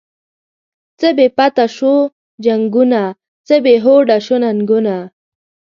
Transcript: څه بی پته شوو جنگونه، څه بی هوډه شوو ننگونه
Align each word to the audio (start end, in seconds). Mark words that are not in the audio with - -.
څه 0.99 1.07
بی 1.17 1.27
پته 1.37 1.65
شوو 1.75 1.95
جنگونه، 2.45 3.01
څه 3.47 3.55
بی 3.63 3.75
هوډه 3.83 4.17
شوو 4.25 4.37
ننگونه 4.43 4.95